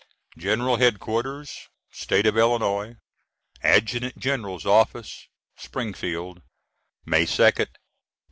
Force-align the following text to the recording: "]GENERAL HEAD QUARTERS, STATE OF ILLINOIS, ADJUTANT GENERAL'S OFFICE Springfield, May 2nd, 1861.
"]GENERAL 0.39 0.77
HEAD 0.77 0.99
QUARTERS, 0.99 1.67
STATE 1.91 2.25
OF 2.25 2.35
ILLINOIS, 2.35 2.95
ADJUTANT 3.61 4.17
GENERAL'S 4.17 4.65
OFFICE 4.65 5.27
Springfield, 5.57 6.41
May 7.05 7.25
2nd, 7.27 7.69
1861. 7.69 7.69